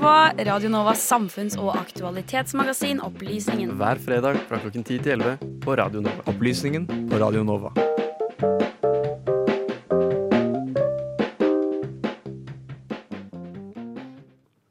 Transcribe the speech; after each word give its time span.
på 0.00 0.44
Radio 0.44 0.70
Novas 0.72 1.12
samfunns- 1.12 1.58
og 1.60 1.74
aktualitetsmagasin 1.76 3.02
Opplysningen. 3.04 3.74
Hver 3.76 3.98
fredag 4.00 4.38
fra 4.48 4.56
klokken 4.62 4.84
10 4.84 4.98
til 5.04 5.12
11 5.12 5.34
på 5.60 5.74
Radio 5.76 6.00
Nova. 6.00 6.22
Opplysningen 6.30 6.86
på 7.10 7.18
Radio 7.20 7.42
Nova. 7.44 7.72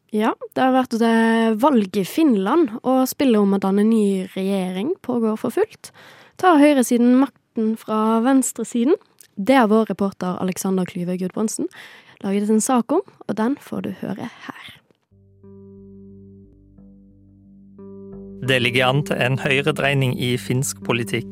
Ja, 0.10 0.34
det 0.56 0.64
har 0.64 0.74
vært 0.74 0.98
det 0.98 1.14
valg 1.62 2.02
i 2.02 2.06
Finland, 2.10 2.74
og 2.82 3.06
spillet 3.12 3.38
om 3.38 3.54
å 3.54 3.62
danne 3.62 3.86
ny 3.86 4.26
regjering 4.34 4.96
pågår 5.06 5.38
for 5.38 5.54
fullt. 5.54 5.94
Tar 6.42 6.58
høyresiden 6.58 7.20
makten 7.22 7.76
fra 7.78 8.18
venstresiden? 8.26 8.98
Det 9.38 9.62
har 9.62 9.70
vår 9.70 9.94
reporter 9.94 10.42
Alexander 10.42 10.90
Klyve 10.90 11.22
Gudbrandsen 11.22 11.70
laget 12.26 12.50
en 12.50 12.66
sak 12.66 12.92
om, 12.92 13.06
og 13.28 13.38
den 13.38 13.62
får 13.62 13.86
du 13.86 13.94
høre 14.02 14.34
her. 14.50 14.80
Det 18.50 18.58
ligger 18.64 18.88
an 18.90 19.04
til 19.06 19.20
en 19.22 19.36
høyredreining 19.38 20.16
i 20.18 20.32
finsk 20.42 20.80
politikk. 20.88 21.28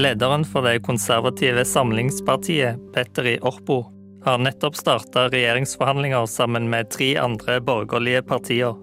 Lederen 0.00 0.42
for 0.42 0.66
det 0.66 0.80
konservative 0.82 1.62
Samlingspartiet, 1.62 2.80
Petteri 2.90 3.36
Orpo, 3.46 3.84
har 4.24 4.40
nettopp 4.42 4.74
starta 4.74 5.28
regjeringsforhandlinger 5.30 6.24
sammen 6.26 6.66
med 6.72 6.90
tre 6.90 7.12
andre 7.22 7.60
borgerlige 7.62 8.24
partier. 8.26 8.74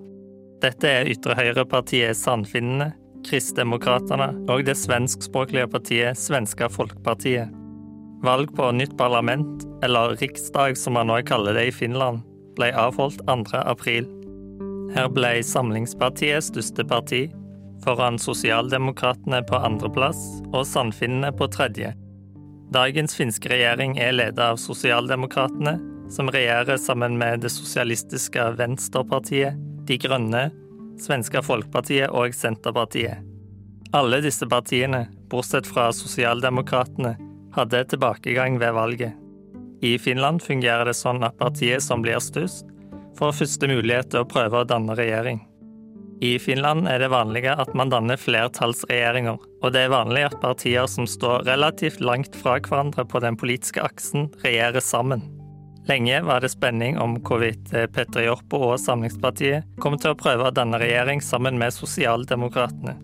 Dette 0.63 0.87
er 0.87 1.09
ytre 1.11 1.35
høyre-partiet 1.35 2.15
Sandfinnene, 2.15 2.93
Kristdemokraterna 3.27 4.29
og 4.47 4.63
det 4.69 4.77
svenskspråklige 4.79 5.67
partiet 5.73 6.15
Svenska 6.21 6.69
Folkpartiet. 6.71 7.51
Valg 8.23 8.53
på 8.55 8.69
nytt 8.77 8.95
parlament, 8.97 9.65
eller 9.83 10.15
riksdag 10.21 10.79
som 10.79 10.95
man 10.95 11.11
nå 11.11 11.19
kaller 11.27 11.59
det 11.59 11.67
i 11.67 11.75
Finland, 11.75 12.23
ble 12.55 12.71
avholdt 12.71 13.19
2. 13.27 13.59
april. 13.59 14.07
Her 14.95 15.11
ble 15.11 15.33
Samlingspartiet 15.43 16.47
største 16.47 16.87
parti, 16.87 17.25
foran 17.83 18.19
Sosialdemokratene 18.19 19.43
på 19.47 19.59
andreplass 19.59 20.21
og 20.51 20.65
Sannfinnene 20.67 21.31
på 21.35 21.47
tredje. 21.53 21.93
Dagens 22.73 23.15
finske 23.15 23.49
regjering 23.51 23.95
er 24.01 24.15
ledet 24.15 24.43
av 24.43 24.59
Sosialdemokratene, 24.59 25.77
som 26.11 26.31
regjerer 26.31 26.79
sammen 26.79 27.17
med 27.19 27.43
det 27.43 27.51
sosialistiske 27.51 28.43
Venstrepartiet, 28.59 29.55
De 29.87 29.97
Grønne, 29.99 30.49
Svenska 30.99 31.43
Folkpartiet 31.43 32.11
og 32.11 32.35
Senterpartiet. 32.35 33.23
Alle 33.95 34.19
disse 34.23 34.47
partiene, 34.49 35.05
bortsett 35.31 35.67
fra 35.67 35.89
Sosialdemokratene, 35.95 37.15
hadde 37.55 37.85
tilbakegang 37.91 38.59
ved 38.59 38.75
valget. 38.75 39.13
I 39.81 39.97
Finland 40.01 40.43
fungerer 40.43 40.89
det 40.89 40.97
sånn 40.97 41.23
at 41.23 41.37
partiet 41.39 41.83
som 41.85 42.03
blir 42.03 42.19
størst, 42.23 42.65
får 43.17 43.37
første 43.39 43.69
mulighet 43.69 44.11
til 44.11 44.23
å 44.23 44.29
prøve 44.29 44.61
å 44.61 44.67
danne 44.67 44.95
regjering. 44.97 45.39
I 46.21 46.39
Finland 46.39 46.87
er 46.89 46.99
det 46.99 47.11
vanlige 47.13 47.53
at 47.53 47.73
man 47.77 47.91
danner 47.93 48.17
flertallsregjeringer, 48.17 49.37
og 49.37 49.73
det 49.73 49.83
er 49.85 49.93
vanlig 49.93 50.23
at 50.25 50.39
partier 50.41 50.87
som 50.89 51.05
står 51.05 51.45
relativt 51.45 52.01
langt 52.01 52.33
fra 52.39 52.55
hverandre 52.57 53.05
på 53.05 53.21
den 53.21 53.37
politiske 53.37 53.83
aksen, 53.85 54.31
regjerer 54.41 54.81
sammen. 54.81 55.21
Lenge 55.87 56.19
var 56.25 56.41
det 56.41 56.51
spenning 56.51 56.97
om 56.99 57.15
hvorvidt 57.21 57.69
Petter 57.93 58.25
Jorpo 58.25 58.59
og 58.71 58.81
Samlingspartiet 58.81 59.69
kom 59.79 59.95
til 60.01 60.11
å 60.11 60.19
prøve 60.19 60.49
å 60.49 60.55
danne 60.55 60.81
regjering 60.81 61.21
sammen 61.23 61.61
med 61.61 61.75
Sosialdemokratene. 61.75 62.97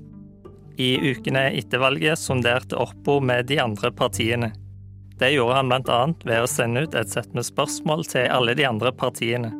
I 0.81 0.97
ukene 1.13 1.51
etter 1.53 1.79
valget 1.79 2.19
sonderte 2.19 2.79
Orpo 2.81 3.19
med 3.21 3.45
de 3.47 3.61
andre 3.61 3.93
partiene. 3.93 4.51
Det 5.21 5.29
gjorde 5.35 5.61
han 5.61 5.71
annet 5.77 6.25
ved 6.25 6.41
å 6.41 6.49
sende 6.49 6.83
ut 6.83 6.95
et 6.97 7.13
sett 7.13 7.29
med 7.37 7.45
spørsmål 7.45 8.07
til 8.09 8.25
alle 8.33 8.57
de 8.57 8.65
andre 8.65 8.91
partiene. 8.91 9.53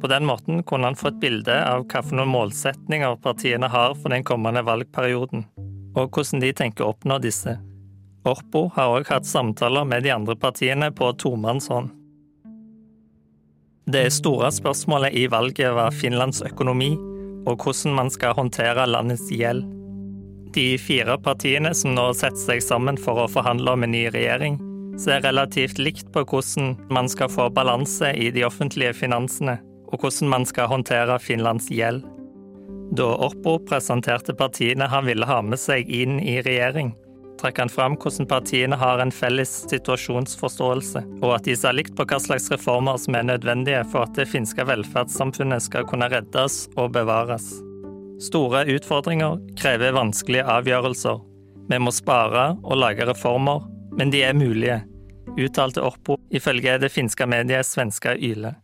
På 0.00 0.06
den 0.06 0.24
måten 0.26 0.62
kunne 0.62 0.84
han 0.84 0.96
få 0.96 1.08
et 1.08 1.20
bilde 1.20 1.54
av 1.68 1.84
hvilke 1.84 2.24
målsetninger 2.24 3.18
partiene 3.20 3.68
har 3.68 3.94
for 3.94 4.12
den 4.12 4.24
kommende 4.24 4.62
valgperioden, 4.64 5.44
og 5.92 6.08
hvordan 6.08 6.40
de 6.40 6.52
tenker 6.56 6.86
å 6.86 6.94
oppnå 6.94 7.18
disse. 7.20 7.58
Orpo 8.24 8.68
har 8.76 8.94
òg 8.96 9.10
hatt 9.12 9.28
samtaler 9.28 9.84
med 9.84 10.04
de 10.04 10.14
andre 10.14 10.36
partiene 10.36 10.90
på 10.92 11.12
tomannshånd. 11.20 11.92
Det 13.90 14.06
store 14.14 14.52
spørsmålet 14.54 15.16
i 15.18 15.26
valget 15.28 15.74
var 15.74 15.92
Finlands 15.92 16.40
økonomi, 16.46 16.94
og 17.48 17.60
hvordan 17.60 17.96
man 17.96 18.10
skal 18.12 18.36
håndtere 18.36 18.86
landets 18.88 19.28
gjeld. 19.32 19.64
De 20.54 20.74
fire 20.78 21.16
partiene 21.22 21.72
som 21.76 21.94
nå 21.94 22.10
setter 22.16 22.40
seg 22.40 22.64
sammen 22.64 22.98
for 23.00 23.20
å 23.20 23.30
forhandle 23.30 23.76
om 23.76 23.84
en 23.84 23.92
ny 23.94 24.06
regjering, 24.12 24.60
ser 25.00 25.24
relativt 25.24 25.80
likt 25.80 26.12
på 26.12 26.24
hvordan 26.28 26.76
man 26.92 27.08
skal 27.08 27.32
få 27.32 27.48
balanse 27.54 28.12
i 28.12 28.28
de 28.34 28.44
offentlige 28.44 28.92
finansene 29.00 29.58
og 29.90 30.00
hvordan 30.00 30.30
man 30.32 30.46
skal 30.48 30.70
håndtere 30.70 31.18
Finlands 31.22 31.68
gjeld. 31.70 32.04
Da 32.96 33.06
Orpo 33.26 33.58
presenterte 33.62 34.34
partiene 34.34 34.88
han 34.90 35.06
ville 35.06 35.26
ha 35.26 35.38
med 35.46 35.60
seg 35.62 35.90
inn 35.94 36.18
i 36.18 36.40
regjering, 36.42 36.90
trakk 37.40 37.60
han 37.62 37.72
fram 37.72 37.96
hvordan 38.00 38.28
partiene 38.28 38.76
har 38.76 39.00
en 39.00 39.12
felles 39.14 39.52
situasjonsforståelse, 39.70 41.04
og 41.22 41.34
at 41.36 41.46
de 41.46 41.56
ser 41.56 41.76
likt 41.76 41.94
på 41.96 42.06
hva 42.10 42.18
slags 42.22 42.50
reformer 42.52 42.98
som 43.00 43.16
er 43.16 43.28
nødvendige 43.30 43.84
for 43.92 44.08
at 44.08 44.16
det 44.18 44.28
finske 44.30 44.66
velferdssamfunnet 44.68 45.64
skal 45.64 45.86
kunne 45.88 46.10
reddes 46.12 46.64
og 46.76 46.92
bevares. 46.96 47.52
Store 48.20 48.66
utfordringer 48.74 49.38
krever 49.56 49.94
vanskelige 49.96 50.44
avgjørelser. 50.44 51.22
Vi 51.70 51.78
må 51.80 51.92
spare 51.94 52.50
og 52.60 52.80
lage 52.82 53.06
reformer, 53.08 53.62
men 53.96 54.12
de 54.12 54.24
er 54.26 54.36
mulige, 54.36 54.82
uttalte 55.38 55.84
Orpo 55.86 56.18
ifølge 56.34 56.76
det 56.82 56.92
finske 56.92 57.26
mediet 57.30 57.68
svenska 57.68 58.16
Yle. 58.18 58.56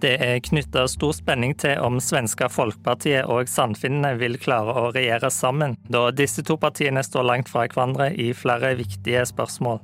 Det 0.00 0.14
er 0.24 0.38
knytta 0.40 0.86
stor 0.88 1.12
spenning 1.12 1.52
til 1.60 1.76
om 1.84 1.98
svenska 2.00 2.46
Folkpartiet 2.48 3.28
og 3.28 3.50
Sannfinnene 3.52 4.14
vil 4.16 4.38
klare 4.40 4.72
å 4.72 4.92
regjere 4.94 5.28
sammen, 5.28 5.74
da 5.92 6.06
disse 6.08 6.40
to 6.46 6.56
partiene 6.56 7.02
står 7.04 7.26
langt 7.28 7.50
fra 7.52 7.66
hverandre 7.68 8.08
i 8.16 8.30
flere 8.32 8.72
viktige 8.78 9.26
spørsmål. 9.28 9.82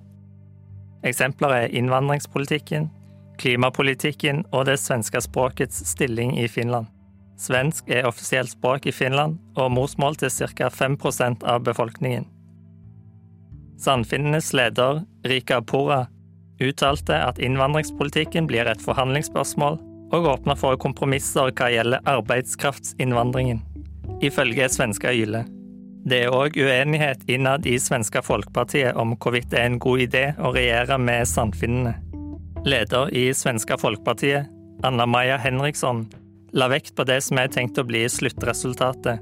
Eksempler 1.04 1.52
er 1.58 1.74
innvandringspolitikken, 1.76 2.88
klimapolitikken 3.36 4.40
og 4.56 4.64
det 4.70 4.78
svenske 4.80 5.20
språkets 5.20 5.82
stilling 5.90 6.32
i 6.40 6.46
Finland. 6.48 6.88
Svensk 7.36 7.90
er 7.92 8.08
offisielt 8.08 8.54
språk 8.54 8.88
i 8.88 8.94
Finland 8.96 9.36
og 9.60 9.74
morsmål 9.76 10.16
til 10.16 10.32
ca. 10.32 10.70
5 10.72 10.96
av 11.44 11.60
befolkningen. 11.60 12.24
Sannfinnenes 13.76 14.54
leder, 14.56 15.04
Rika 15.28 15.60
Pora, 15.60 16.06
uttalte 16.56 17.12
at 17.12 17.38
innvandringspolitikken 17.38 18.48
blir 18.48 18.64
et 18.64 18.80
forhandlingsspørsmål 18.80 19.76
og 20.14 20.28
åpna 20.30 20.56
for 20.58 20.78
kompromisser 20.80 21.50
hva 21.50 21.70
gjelder 21.72 22.04
arbeidskraftsinnvandringen, 22.06 23.62
ifølge 24.22 24.68
svenska 24.72 25.12
Yle. 25.14 25.44
Det 26.06 26.20
er 26.22 26.34
òg 26.34 26.54
uenighet 26.62 27.24
innad 27.26 27.66
i 27.66 27.80
Svenska 27.82 28.20
Folkpartiet 28.22 28.94
om 28.94 29.16
hvorvidt 29.18 29.50
det 29.50 29.58
er 29.58 29.72
en 29.72 29.80
god 29.82 30.04
idé 30.04 30.26
å 30.38 30.52
regjere 30.54 31.00
med 31.02 31.26
Sandfinnene. 31.26 31.96
Leder 32.66 33.10
i 33.10 33.32
Svenska 33.34 33.74
Folkpartiet, 33.78 34.46
Anna-Maja 34.86 35.40
Henriksson, 35.42 36.04
la 36.54 36.68
vekt 36.70 36.94
på 36.94 37.06
det 37.08 37.18
som 37.26 37.40
er 37.42 37.50
tenkt 37.50 37.78
å 37.82 37.86
bli 37.86 38.04
sluttresultatet. 38.10 39.18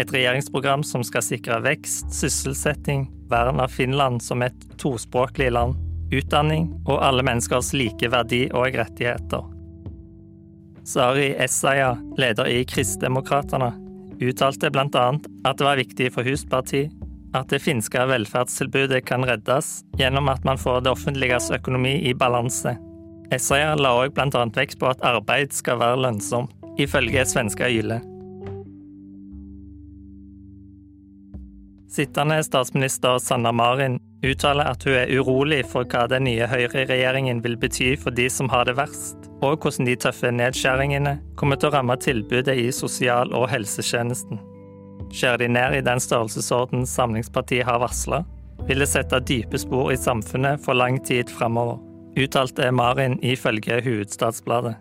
Et 0.00 0.12
regjeringsprogram 0.12 0.84
som 0.84 1.04
skal 1.04 1.24
sikre 1.24 1.62
vekst, 1.64 2.12
sysselsetting, 2.12 3.08
vern 3.32 3.60
av 3.64 3.72
Finland 3.72 4.20
som 4.24 4.44
et 4.44 4.68
tospråklig 4.80 5.48
land, 5.56 5.80
utdanning 6.12 6.68
og 6.84 7.00
alle 7.00 7.24
menneskers 7.24 7.72
like 7.76 8.12
verdi 8.12 8.44
og 8.52 8.76
rettigheter. 8.76 9.51
Sari 10.84 11.34
Essaya, 11.38 11.96
leder 12.18 12.46
i 12.46 12.64
Kristdemokraterna, 12.64 13.72
uttalte 14.20 14.70
annet 14.74 15.26
at 15.44 15.58
det 15.58 15.64
var 15.64 15.78
viktig 15.78 16.10
for 16.14 16.26
Husparti 16.26 16.88
at 17.34 17.48
det 17.48 17.62
finske 17.62 18.02
velferdstilbudet 18.10 19.04
kan 19.06 19.24
reddes 19.24 19.84
gjennom 19.98 20.28
at 20.28 20.44
man 20.44 20.58
får 20.58 20.82
det 20.82 20.92
offentliges 20.92 21.50
økonomi 21.54 21.94
i 22.10 22.14
balanse. 22.14 22.74
Essaya 23.32 23.76
la 23.78 23.94
òg 24.02 24.18
annet 24.18 24.56
vekt 24.58 24.78
på 24.78 24.90
at 24.90 25.00
arbeid 25.06 25.54
skal 25.54 25.78
være 25.80 26.02
lønnsomt, 26.02 26.52
ifølge 26.78 27.24
svenska 27.24 27.70
Yle. 27.70 28.02
Sittende 31.92 32.42
statsminister 32.44 33.18
Sanna 33.18 33.52
Marin 33.52 34.00
uttaler 34.24 34.72
at 34.72 34.84
hun 34.84 34.96
er 34.96 35.12
urolig 35.12 35.64
for 35.68 35.84
hva 35.84 36.06
den 36.08 36.24
nye 36.24 36.48
høyreregjeringen 36.48 37.42
vil 37.44 37.58
bety 37.60 37.94
for 38.00 38.10
de 38.10 38.30
som 38.32 38.48
har 38.48 38.64
det 38.68 38.78
verst 38.80 39.31
og 39.42 39.58
hvordan 39.58 39.88
de 39.88 39.96
tøffe 39.98 40.30
nedskjæringene 40.30 41.16
kommer 41.38 41.58
til 41.58 41.70
å 41.70 41.76
ramme 41.76 41.96
tilbudet 41.98 42.54
i 42.62 42.68
sosial- 42.74 43.34
og 43.34 43.48
helsetjenesten. 43.50 44.38
Skjærer 45.12 45.42
de 45.42 45.48
ned 45.52 45.74
i 45.76 45.84
den 45.84 46.00
størrelsesorden 46.00 46.86
Samlingspartiet 46.86 47.66
har 47.66 47.82
varsla, 47.82 48.22
vil 48.68 48.84
det 48.84 48.88
sette 48.92 49.18
dype 49.26 49.58
spor 49.58 49.90
i 49.92 49.98
samfunnet 49.98 50.62
for 50.62 50.78
lang 50.78 51.00
tid 51.04 51.30
framover, 51.30 51.82
uttalte 52.16 52.70
Marin 52.70 53.18
ifølge 53.22 53.82
Hovedstadsbladet. 53.82 54.76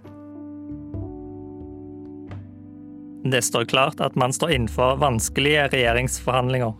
Det 3.31 3.41
står 3.45 3.65
klart 3.69 4.01
at 4.01 4.15
man 4.15 4.33
står 4.33 4.55
innenfor 4.55 4.95
vanskelige 5.01 5.67
regjeringsforhandlinger. 5.73 6.73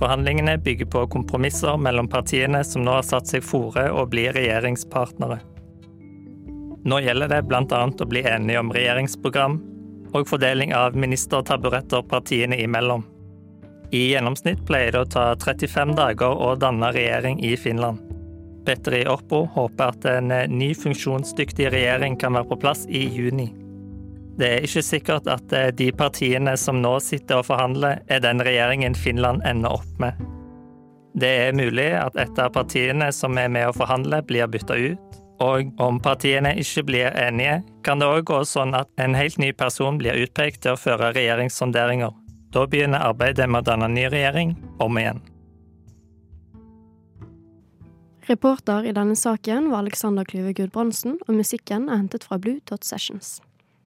Forhandlingene 0.00 0.56
bygger 0.58 0.88
på 0.90 1.04
kompromisser 1.12 1.76
mellom 1.76 2.08
partiene 2.08 2.64
som 2.64 2.82
nå 2.86 2.96
har 2.96 3.06
satt 3.06 3.30
seg 3.30 3.44
fore 3.44 3.90
å 3.92 4.06
bli 4.10 4.30
regjeringspartnere. 4.32 5.38
Nå 6.84 7.00
gjelder 7.04 7.28
det 7.28 7.42
bl.a. 7.48 7.80
å 7.86 8.08
bli 8.08 8.22
enige 8.24 8.60
om 8.60 8.72
regjeringsprogram 8.72 9.58
og 10.16 10.28
fordeling 10.28 10.72
av 10.74 10.96
ministertaburetter 10.96 12.02
partiene 12.08 12.56
imellom. 12.62 13.04
I 13.92 14.12
gjennomsnitt 14.12 14.62
pleier 14.66 14.94
det 14.94 15.02
å 15.02 15.10
ta 15.10 15.24
35 15.36 15.96
dager 15.98 16.30
å 16.30 16.54
danne 16.58 16.92
regjering 16.94 17.40
i 17.44 17.56
Finland. 17.58 17.98
Petteri 18.64 19.02
Orpo 19.08 19.44
håper 19.54 19.92
at 19.92 20.06
en 20.06 20.32
ny 20.52 20.70
funksjonsdyktig 20.78 21.70
regjering 21.74 22.16
kan 22.20 22.36
være 22.36 22.50
på 22.52 22.60
plass 22.64 22.84
i 22.86 23.06
juni. 23.08 23.48
Det 24.38 24.48
er 24.48 24.64
ikke 24.64 24.84
sikkert 24.84 25.26
at 25.28 25.52
de 25.76 25.90
partiene 25.92 26.54
som 26.56 26.78
nå 26.80 26.94
sitter 27.04 27.42
og 27.42 27.48
forhandler, 27.50 28.00
er 28.08 28.22
den 28.24 28.40
regjeringen 28.44 28.94
Finland 28.96 29.42
ender 29.48 29.80
opp 29.80 29.98
med. 30.00 30.16
Det 31.20 31.30
er 31.48 31.56
mulig 31.56 31.90
at 31.98 32.16
et 32.20 32.38
av 32.38 32.52
partiene 32.54 33.10
som 33.12 33.36
er 33.40 33.50
med 33.52 33.68
å 33.68 33.74
forhandle, 33.76 34.22
blir 34.24 34.48
bytta 34.48 34.78
ut. 34.78 35.19
Og 35.40 35.72
om 35.80 35.98
partiene 36.04 36.52
ikke 36.60 36.84
blir 36.90 37.16
enige, 37.16 37.62
kan 37.84 38.00
det 38.00 38.08
òg 38.08 38.26
gå 38.28 38.42
sånn 38.44 38.76
at 38.76 38.90
en 39.00 39.16
helt 39.16 39.38
ny 39.40 39.52
person 39.56 39.96
blir 40.00 40.18
utpekt 40.20 40.62
til 40.66 40.76
å 40.76 40.80
føre 40.80 41.14
regjeringssonderinger. 41.16 42.12
Da 42.52 42.66
begynner 42.66 43.06
arbeidet 43.08 43.48
med 43.48 43.62
å 43.62 43.70
danne 43.70 43.88
ny 43.88 44.08
regjering 44.10 44.56
om 44.82 44.98
igjen. 45.00 45.22
Reporter 48.28 48.84
i 48.86 48.92
denne 48.94 49.16
saken 49.16 49.70
var 49.72 49.86
Alexander 49.86 50.28
Klyve 50.28 50.52
Gudbrandsen, 50.54 51.16
og 51.26 51.34
musikken 51.34 51.88
er 51.88 52.02
hentet 52.02 52.26
fra 52.28 52.38
Blue 52.38 52.60
Dot 52.68 52.84
Sessions. 52.86 53.38